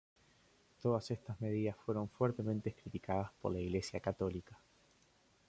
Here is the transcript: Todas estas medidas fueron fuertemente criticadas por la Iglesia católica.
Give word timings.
Todas 0.81 1.11
estas 1.11 1.39
medidas 1.41 1.75
fueron 1.85 2.09
fuertemente 2.09 2.73
criticadas 2.73 3.29
por 3.39 3.51
la 3.53 3.59
Iglesia 3.59 3.99
católica. 3.99 4.57